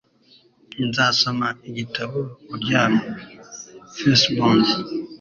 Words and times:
Nzasoma 0.87 1.47
igitabo 1.69 2.19
uryamye. 2.53 3.05
(fcbond) 3.95 4.65